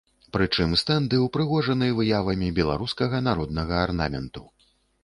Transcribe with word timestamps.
Прычым 0.35 0.71
стэнды 0.83 1.19
ўпрыгожаны 1.25 1.91
выявамі 1.99 2.49
беларускага 2.61 3.25
народнага 3.31 3.73
арнаменту. 3.87 4.43